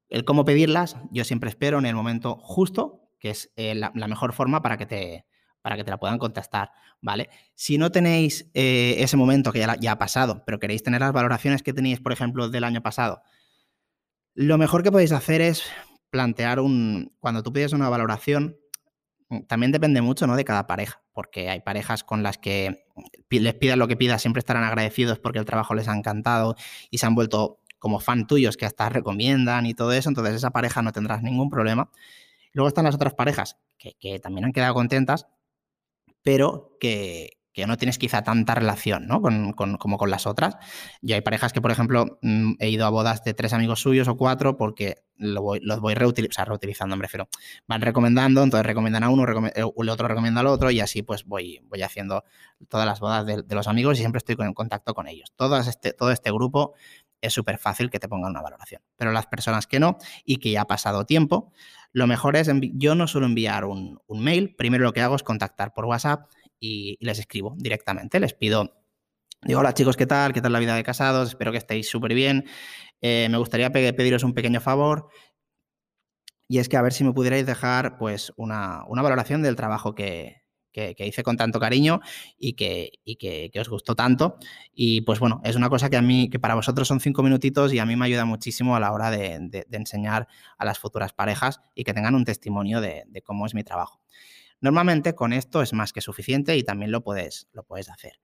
el 0.07 0.23
cómo 0.23 0.45
pedirlas, 0.45 0.97
yo 1.11 1.23
siempre 1.23 1.49
espero 1.49 1.77
en 1.79 1.85
el 1.85 1.95
momento 1.95 2.37
justo, 2.41 3.11
que 3.19 3.31
es 3.31 3.51
eh, 3.57 3.75
la 3.75 4.07
mejor 4.07 4.33
forma 4.33 4.61
para 4.61 4.77
que 4.77 4.85
te 4.85 5.25
para 5.61 5.75
que 5.75 5.83
te 5.83 5.91
la 5.91 5.97
puedan 5.97 6.17
contestar, 6.17 6.71
¿vale? 7.01 7.29
Si 7.55 7.77
no 7.77 7.91
tenéis 7.91 8.49
eh, 8.53 8.95
ese 8.99 9.17
momento 9.17 9.51
que 9.51 9.59
ya, 9.59 9.91
ha 9.91 9.97
pasado, 9.97 10.43
pero 10.45 10.59
queréis 10.59 10.83
tener 10.83 11.01
las 11.01 11.11
valoraciones 11.11 11.63
que 11.63 11.73
tenéis, 11.73 11.99
por 11.99 12.11
ejemplo, 12.11 12.49
del 12.49 12.63
año 12.63 12.81
pasado, 12.81 13.21
lo 14.33 14.57
mejor 14.57 14.83
que 14.83 14.91
podéis 14.91 15.11
hacer 15.11 15.41
es 15.41 15.63
plantear 16.09 16.59
un, 16.59 17.13
cuando 17.19 17.43
tú 17.43 17.51
pides 17.51 17.73
una 17.73 17.89
valoración, 17.89 18.57
mm, 19.29 19.41
también 19.47 19.71
depende 19.71 20.01
mucho 20.01 20.27
¿no? 20.27 20.35
de 20.35 20.45
cada 20.45 20.65
pareja, 20.65 21.01
porque 21.13 21.49
hay 21.49 21.61
parejas 21.61 22.03
con 22.03 22.23
las 22.23 22.37
que 22.37 22.85
les 23.29 23.53
pidas 23.55 23.77
lo 23.77 23.87
que 23.87 23.97
pidas, 23.97 24.21
siempre 24.21 24.39
estarán 24.39 24.63
agradecidos 24.63 25.19
porque 25.19 25.39
el 25.39 25.45
trabajo 25.45 25.73
les 25.73 25.87
ha 25.87 25.95
encantado 25.95 26.55
y 26.89 26.99
se 26.99 27.05
han 27.05 27.15
vuelto 27.15 27.59
como 27.79 27.99
fan 27.99 28.27
tuyos 28.27 28.57
que 28.57 28.65
hasta 28.65 28.89
recomiendan 28.89 29.65
y 29.65 29.73
todo 29.73 29.93
eso, 29.93 30.09
entonces 30.09 30.35
esa 30.35 30.51
pareja 30.51 30.81
no 30.81 30.91
tendrás 30.91 31.21
ningún 31.21 31.49
problema. 31.49 31.89
Luego 32.51 32.67
están 32.67 32.85
las 32.85 32.95
otras 32.95 33.13
parejas 33.13 33.57
que, 33.77 33.95
que 33.99 34.19
también 34.19 34.45
han 34.45 34.51
quedado 34.51 34.73
contentas, 34.73 35.27
pero 36.23 36.77
que, 36.79 37.37
no 37.67 37.75
tienes 37.75 37.97
quizá 37.97 38.23
tanta 38.23 38.55
relación 38.55 39.05
¿no? 39.05 39.21
con, 39.21 39.51
como 39.53 39.97
con 39.97 40.09
las 40.09 40.25
otras. 40.25 40.55
Yo 41.01 41.15
hay 41.15 41.21
parejas 41.21 41.51
que, 41.51 41.59
por 41.59 41.71
ejemplo, 41.71 42.17
mm, 42.21 42.53
he 42.59 42.69
ido 42.69 42.85
a 42.85 42.89
bodas 42.89 43.21
de 43.25 43.33
tres 43.33 43.51
amigos 43.51 43.81
suyos 43.81 44.07
o 44.07 44.15
cuatro 44.15 44.55
porque 44.55 45.03
los 45.19 45.81
voy 45.81 45.93
reutilizando, 45.93 46.95
me 46.95 47.03
refiero. 47.03 47.27
Van 47.67 47.81
recomendando, 47.81 48.43
entonces 48.43 48.65
recomiendan 48.65 49.03
a 49.03 49.09
uno, 49.09 49.25
eh, 49.47 49.63
el 49.77 49.89
otro 49.89 50.07
recomienda 50.07 50.39
al 50.39 50.47
otro 50.47 50.71
y 50.71 50.79
así 50.79 51.01
pues 51.01 51.25
voy, 51.25 51.59
voy 51.65 51.81
haciendo 51.81 52.23
todas 52.69 52.85
las 52.85 53.01
bodas 53.01 53.25
de, 53.25 53.43
los 53.53 53.67
amigos 53.67 53.97
y 53.97 53.99
siempre 53.99 54.19
estoy 54.19 54.37
en 54.39 54.53
contacto 54.53 54.93
con 54.93 55.07
ellos. 55.07 55.33
Todo 55.35 55.59
este, 55.59 55.91
todo 55.91 56.11
este 56.11 56.31
grupo 56.31 56.73
es 57.21 57.33
súper 57.33 57.57
fácil 57.57 57.89
que 57.89 57.99
te 57.99 58.07
pongan 58.07 58.31
una 58.31 58.41
valoración. 58.41 58.81
Pero 58.95 59.11
las 59.11 59.27
personas 59.27 59.67
que 59.67 59.79
no 59.79 59.97
y 60.23 60.37
que 60.37 60.51
ya 60.51 60.61
ha 60.61 60.67
pasado 60.67 61.05
tiempo, 61.05 61.51
lo 61.91 62.07
mejor 62.07 62.35
es, 62.35 62.49
yo 62.73 62.95
no 62.95 63.07
suelo 63.07 63.27
enviar 63.27 63.65
un, 63.65 63.99
mail, 64.09 64.55
primero 64.55 64.83
lo 64.83 64.93
que 64.93 65.01
hago 65.01 65.15
es 65.15 65.23
contactar 65.23 65.73
por 65.73 65.85
WhatsApp 65.85 66.29
y, 66.59 66.97
les 66.99 67.19
escribo 67.19 67.55
directamente. 67.57 68.19
Les 68.19 68.33
pido, 68.33 68.83
digo, 69.43 69.59
hola 69.59 69.73
chicos, 69.73 69.97
¿qué 69.97 70.05
tal? 70.05 70.33
¿Qué 70.33 70.41
tal 70.41 70.53
la 70.53 70.59
vida 70.59 70.75
de 70.75 70.83
casados? 70.83 71.29
Espero 71.29 71.51
que 71.51 71.57
estéis 71.57 71.89
súper 71.89 72.13
bien. 72.13 72.45
Eh, 73.01 73.27
me 73.31 73.37
gustaría 73.37 73.71
pediros 73.71 74.23
un 74.23 74.33
pequeño 74.33 74.61
favor. 74.61 75.09
Y 76.47 76.57
es 76.57 76.67
que 76.67 76.77
a 76.77 76.81
ver 76.81 76.93
si 76.93 77.03
me 77.03 77.13
pudierais 77.13 77.45
dejar 77.45 77.97
pues 77.97 78.33
una, 78.35 78.83
valoración 78.89 79.43
del 79.43 79.55
trabajo 79.55 79.93
que, 79.93 80.41
hice 80.99 81.23
con 81.23 81.37
tanto 81.37 81.59
cariño 81.59 82.01
y, 82.37 82.53
que, 82.53 82.91
que, 83.17 83.59
os 83.59 83.69
gustó 83.69 83.95
tanto. 83.95 84.37
Y 84.73 85.01
pues 85.01 85.19
bueno, 85.19 85.41
es 85.43 85.55
una 85.55 85.69
cosa 85.69 85.89
que 85.89 85.97
a 85.97 86.01
mí, 86.01 86.29
que 86.29 86.39
para 86.39 86.55
vosotros 86.55 86.87
son 86.87 86.99
cinco 86.99 87.23
minutitos 87.23 87.73
y 87.73 87.79
a 87.79 87.85
mí 87.85 87.95
me 87.95 88.05
ayuda 88.05 88.25
muchísimo 88.25 88.75
a 88.75 88.79
la 88.79 88.91
hora 88.91 89.11
de, 89.11 89.65
enseñar 89.71 90.27
a 90.57 90.65
las 90.65 90.79
futuras 90.79 91.13
parejas 91.13 91.61
y 91.75 91.83
que 91.83 91.93
tengan 91.93 92.15
un 92.15 92.25
testimonio 92.25 92.81
de, 92.81 93.05
cómo 93.23 93.45
es 93.45 93.53
mi 93.53 93.63
trabajo. 93.63 94.01
Normalmente 94.61 95.15
con 95.15 95.33
esto 95.33 95.61
es 95.61 95.73
más 95.73 95.93
que 95.93 96.01
suficiente 96.01 96.57
y 96.57 96.63
también 96.63 96.91
lo 96.91 97.01
puedes, 97.01 97.47
lo 97.53 97.63
puedes 97.63 97.89
hacer. 97.89 98.19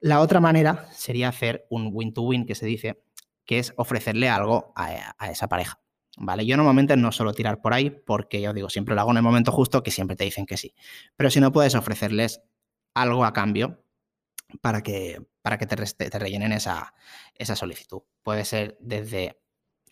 La 0.00 0.20
otra 0.20 0.40
manera 0.40 0.88
sería 0.92 1.28
hacer 1.28 1.66
un 1.70 1.90
win-to-win 1.92 2.46
que 2.46 2.54
se 2.54 2.66
dice, 2.66 3.02
que 3.44 3.58
es 3.58 3.72
ofrecerle 3.76 4.28
algo 4.28 4.72
a 4.76 5.30
esa 5.30 5.48
pareja. 5.48 5.83
¿Vale? 6.16 6.46
Yo 6.46 6.56
normalmente 6.56 6.96
no 6.96 7.12
suelo 7.12 7.32
tirar 7.32 7.60
por 7.60 7.74
ahí 7.74 7.90
porque, 7.90 8.40
yo 8.40 8.52
digo, 8.52 8.70
siempre 8.70 8.94
lo 8.94 9.00
hago 9.00 9.10
en 9.10 9.18
el 9.18 9.22
momento 9.22 9.52
justo 9.52 9.82
que 9.82 9.90
siempre 9.90 10.16
te 10.16 10.24
dicen 10.24 10.46
que 10.46 10.56
sí. 10.56 10.74
Pero 11.16 11.30
si 11.30 11.40
no 11.40 11.52
puedes 11.52 11.74
ofrecerles 11.74 12.42
algo 12.94 13.24
a 13.24 13.32
cambio 13.32 13.82
para 14.60 14.82
que, 14.82 15.20
para 15.42 15.58
que 15.58 15.66
te, 15.66 15.76
te 15.76 16.18
rellenen 16.18 16.52
esa, 16.52 16.94
esa 17.34 17.56
solicitud. 17.56 18.02
Puede 18.22 18.44
ser 18.44 18.76
desde 18.80 19.40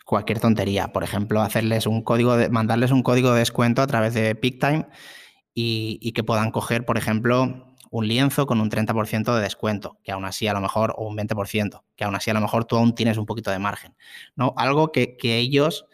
cualquier 0.05 0.41
tontería. 0.41 0.93
Por 0.93 1.05
ejemplo, 1.05 1.43
hacerles 1.43 1.87
un 1.87 2.03
código 2.03 2.37
de, 2.37 2.49
mandarles 2.49 2.91
un 2.91 3.03
código 3.03 3.33
de 3.33 3.41
descuento 3.41 3.83
a 3.83 3.87
través 3.87 4.15
de 4.15 4.35
PickTime 4.35 4.87
y, 5.55 5.99
y 6.01 6.13
que 6.13 6.25
puedan 6.25 6.51
coger, 6.51 6.85
por 6.85 6.99
ejemplo, 6.99 7.73
un 7.91 8.09
lienzo 8.09 8.47
con 8.47 8.61
un 8.61 8.71
30% 8.71 9.35
de 9.35 9.43
descuento, 9.43 9.99
que 10.03 10.13
aún 10.13 10.25
así 10.25 10.49
a 10.49 10.55
lo 10.55 10.63
mejor, 10.63 10.95
o 10.97 11.07
un 11.07 11.17
20%, 11.17 11.83
que 11.95 12.05
aún 12.05 12.15
así 12.15 12.31
a 12.31 12.35
lo 12.35 12.41
mejor 12.41 12.65
tú 12.65 12.77
aún 12.77 12.95
tienes 12.95 13.19
un 13.19 13.27
poquito 13.27 13.51
de 13.51 13.59
margen. 13.59 13.95
¿no? 14.35 14.55
Algo 14.57 14.93
que, 14.93 15.19
que 15.19 15.37
ellos 15.37 15.85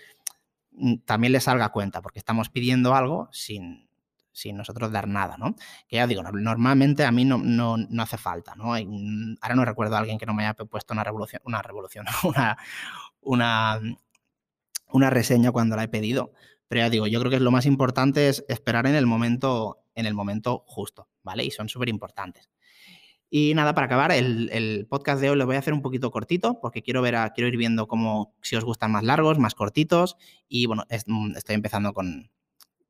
también 1.04 1.32
le 1.32 1.40
salga 1.40 1.70
cuenta, 1.70 2.02
porque 2.02 2.18
estamos 2.18 2.48
pidiendo 2.48 2.94
algo 2.94 3.28
sin, 3.32 3.88
sin 4.32 4.56
nosotros 4.56 4.92
dar 4.92 5.08
nada, 5.08 5.36
¿no? 5.36 5.54
Que 5.88 5.96
ya 5.96 6.06
digo, 6.06 6.22
normalmente 6.22 7.04
a 7.04 7.12
mí 7.12 7.24
no, 7.24 7.38
no, 7.38 7.76
no 7.76 8.02
hace 8.02 8.16
falta, 8.16 8.54
¿no? 8.54 8.74
ahora 8.74 9.54
no 9.54 9.64
recuerdo 9.64 9.96
a 9.96 9.98
alguien 9.98 10.18
que 10.18 10.26
no 10.26 10.34
me 10.34 10.44
haya 10.44 10.54
puesto 10.54 10.94
una 10.94 11.04
revolución, 11.04 11.42
una 11.44 11.62
revolución, 11.62 12.06
una, 12.24 12.56
una, 13.20 13.80
una 14.90 15.10
reseña 15.10 15.52
cuando 15.52 15.76
la 15.76 15.84
he 15.84 15.88
pedido. 15.88 16.32
Pero 16.68 16.82
ya 16.82 16.90
digo, 16.90 17.06
yo 17.06 17.18
creo 17.20 17.30
que 17.30 17.40
lo 17.40 17.50
más 17.50 17.66
importante 17.66 18.28
es 18.28 18.44
esperar 18.48 18.86
en 18.86 18.94
el 18.94 19.06
momento, 19.06 19.84
en 19.94 20.06
el 20.06 20.14
momento 20.14 20.64
justo, 20.66 21.08
¿vale? 21.22 21.44
Y 21.44 21.50
son 21.50 21.68
súper 21.68 21.88
importantes. 21.88 22.50
Y 23.30 23.52
nada, 23.54 23.74
para 23.74 23.86
acabar, 23.86 24.10
el, 24.12 24.86
podcast 24.88 25.20
de 25.20 25.30
hoy 25.30 25.36
lo 25.36 25.46
voy 25.46 25.56
a 25.56 25.58
hacer 25.58 25.74
un 25.74 25.82
poquito 25.82 26.10
cortito 26.10 26.60
porque 26.60 26.82
quiero, 26.82 27.02
ver 27.02 27.16
a, 27.16 27.32
quiero 27.32 27.48
ir 27.48 27.56
viendo 27.56 27.86
cómo, 27.86 28.34
si 28.42 28.56
os 28.56 28.64
gustan 28.64 28.92
más 28.92 29.04
largos, 29.04 29.38
más 29.38 29.54
cortitos. 29.54 30.16
Y 30.48 30.66
bueno, 30.66 30.84
mm, 31.06 31.36
estoy 31.36 31.54
empezando 31.54 31.92
con, 31.92 32.30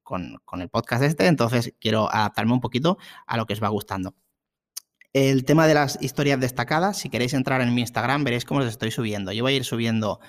con, 0.03 0.61
el 0.61 0.69
podcast 0.69 1.03
este, 1.03 1.27
entonces 1.27 1.75
quiero 1.81 2.13
adaptarme 2.13 2.53
un 2.53 2.61
poquito 2.61 2.99
a 3.27 3.37
lo 3.37 3.47
que 3.47 3.53
os 3.53 3.63
va 3.63 3.69
gustando. 3.69 4.15
El 5.13 5.45
tema 5.45 5.67
de 5.67 5.75
las 5.75 6.01
historias 6.03 6.39
destacadas, 6.41 6.99
si 6.99 7.11
queréis 7.11 7.35
entrar 7.35 7.61
en 7.61 7.75
mi 7.75 7.81
Instagram, 7.81 8.25
veréis 8.25 8.45
cómo 8.45 8.61
los 8.61 8.69
estoy 8.69 8.91
subiendo. 8.91 9.33
Yo 9.33 9.43
voy 9.43 9.55
a 9.55 9.57
ir 9.57 9.65
subiendo 9.65 10.21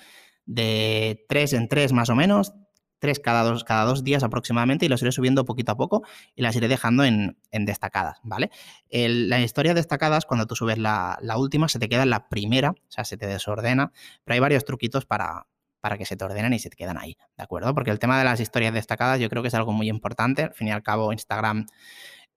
de 0.46 1.26
tres 1.30 1.54
en 1.54 1.68
tres 1.68 1.94
más 1.94 2.10
o 2.10 2.16
menos, 2.16 2.54
tres 3.00 3.20
cada 3.20 3.44
dos, 3.44 3.64
cada 3.64 3.86
dos 3.86 4.04
días 4.04 4.24
aproximadamente 4.24 4.86
y 4.86 4.90
los 4.90 5.02
iré 5.02 5.12
subiendo 5.12 5.46
poquito 5.46 5.72
a 5.72 5.78
poco 5.78 6.04
y 6.36 6.42
las 6.42 6.56
iré 6.56 6.68
dejando 6.68 7.04
en, 7.04 7.38
destacadas, 7.52 8.20
¿vale? 8.24 8.52
la 8.92 9.42
historia 9.42 9.74
destacadas, 9.74 10.26
cuando 10.26 10.46
tú 10.46 10.56
subes 10.56 10.78
la, 10.78 11.18
última, 11.38 11.68
se 11.68 11.80
te 11.80 11.90
queda 11.90 12.04
en 12.04 12.10
la 12.10 12.30
primera, 12.30 12.72
o 12.72 12.92
sea, 12.92 13.06
se 13.06 13.18
te 13.18 13.28
desordena, 13.28 13.92
pero 14.24 14.34
hay 14.34 14.40
varios 14.40 14.66
truquitos 14.66 15.06
para, 15.06 15.48
para 15.80 15.98
que 15.98 16.06
se 16.06 16.16
te 16.16 16.26
ordenen 16.26 16.54
y 16.54 16.60
se 16.60 16.70
te 16.70 16.78
quedan 16.78 16.98
ahí, 16.98 17.18
¿de 17.38 17.44
acuerdo? 17.44 17.74
Porque 17.74 17.92
el 17.92 18.00
tema 18.00 18.18
de 18.20 18.26
las 18.26 18.40
historias 18.40 18.74
destacadas 18.74 19.20
yo 19.20 19.30
creo 19.30 19.42
que 19.42 19.48
es 19.48 19.54
algo 19.54 19.72
muy 19.72 19.90
importante. 19.90 20.44
Al 20.44 20.54
fin 20.54 20.68
y 20.68 20.72
al 20.72 20.84
cabo, 20.84 21.12
Instagram 21.14 21.66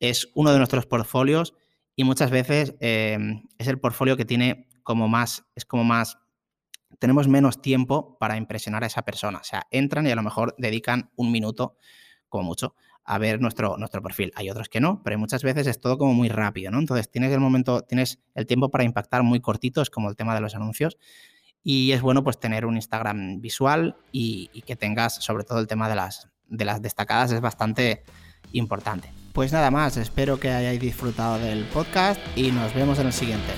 es 0.00 0.31
uno 0.35 0.52
de 0.52 0.59
nuestros 0.59 0.87
portfolios 0.87 1.54
y 1.95 2.04
muchas 2.04 2.31
veces 2.31 2.75
eh, 2.81 3.19
es 3.59 3.69
el 3.69 3.78
portfolio 3.78 4.16
que 4.16 4.25
tiene 4.25 4.69
como 4.83 5.09
más, 5.09 5.45
es 5.54 5.64
como 5.64 5.85
más 5.85 6.19
tenemos 7.02 7.26
menos 7.26 7.61
tiempo 7.61 8.16
para 8.21 8.37
impresionar 8.37 8.85
a 8.85 8.87
esa 8.87 9.02
persona. 9.02 9.38
O 9.38 9.42
sea, 9.42 9.66
entran 9.73 10.06
y 10.06 10.12
a 10.12 10.14
lo 10.14 10.23
mejor 10.23 10.54
dedican 10.56 11.11
un 11.16 11.32
minuto, 11.32 11.76
como 12.28 12.44
mucho, 12.44 12.76
a 13.04 13.18
ver 13.18 13.40
nuestro, 13.40 13.76
nuestro 13.76 14.00
perfil. 14.00 14.30
Hay 14.37 14.49
otros 14.49 14.68
que 14.68 14.80
no, 14.80 15.02
pero 15.02 15.18
muchas 15.18 15.42
veces 15.42 15.66
es 15.66 15.80
todo 15.80 15.99
como 15.99 16.14
muy 16.14 16.28
rápido, 16.28 16.71
¿no? 16.71 16.78
Entonces 16.78 17.11
tienes 17.11 17.32
el 17.32 17.40
momento, 17.40 17.82
tienes 17.82 18.21
el 18.37 18.47
tiempo 18.47 18.71
para 18.71 18.85
impactar 18.85 19.25
muy 19.25 19.40
cortito, 19.40 19.82
es 19.82 19.90
como 19.90 20.11
el 20.11 20.14
tema 20.14 20.32
de 20.37 20.42
los 20.42 20.54
anuncios. 20.54 20.97
Y 21.64 21.90
es 21.90 22.02
bueno 22.02 22.23
pues 22.23 22.38
tener 22.38 22.66
un 22.66 22.76
Instagram 22.76 23.40
visual 23.40 23.97
y, 24.12 24.62
que 24.64 24.76
tengas 24.76 25.16
sobre 25.16 25.42
todo 25.42 25.59
el 25.59 25.66
tema 25.66 25.88
de 25.88 25.97
las, 25.97 26.28
de 26.47 26.64
las 26.64 26.82
destacadas 26.82 27.32
es 27.32 27.40
bastante 27.40 28.04
importante. 28.52 29.12
Pues 29.32 29.52
nada 29.52 29.73
más, 29.73 29.97
espero 29.97 30.38
que 30.38 30.50
hayáis 30.52 30.80
disfrutado 30.80 31.40
del 31.40 31.64
podcast 31.64 32.21
y 32.37 32.52
nos 32.52 32.73
vemos 32.75 33.00
en 33.00 33.09
el 33.09 33.12
siguiente. 33.12 33.50